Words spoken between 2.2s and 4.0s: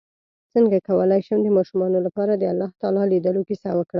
د الله تعالی لیدلو کیسه وکړم